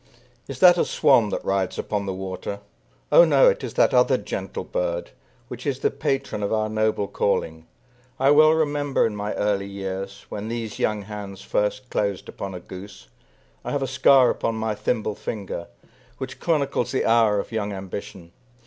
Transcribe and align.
Is 0.47 0.57
that 0.61 0.79
a 0.79 0.83
swan 0.83 1.29
that 1.29 1.45
rides 1.45 1.77
upon 1.77 2.07
the 2.07 2.13
water? 2.15 2.59
O 3.11 3.23
no, 3.23 3.47
it 3.49 3.63
is 3.63 3.75
that 3.75 3.93
other 3.93 4.17
gentle 4.17 4.63
bird, 4.63 5.11
Which 5.47 5.63
is 5.67 5.81
the 5.81 5.91
patron 5.91 6.41
of 6.41 6.51
our 6.51 6.69
noble 6.69 7.07
calling. 7.07 7.67
I 8.19 8.31
well 8.31 8.49
remember, 8.53 9.05
in 9.05 9.15
my 9.15 9.35
early 9.35 9.67
years, 9.67 10.25
When 10.27 10.47
these 10.47 10.79
young 10.79 11.03
hands 11.03 11.43
first 11.43 11.91
closed 11.91 12.27
upon 12.27 12.55
a 12.55 12.59
goose; 12.59 13.09
I 13.63 13.69
have 13.73 13.83
a 13.83 13.87
scar 13.87 14.31
upon 14.31 14.55
my 14.55 14.73
thimble 14.73 15.13
finger, 15.13 15.67
Which 16.17 16.39
chronicles 16.39 16.91
the 16.91 17.05
hour 17.05 17.39
of 17.39 17.51
young 17.51 17.71
ambition. 17.71 18.31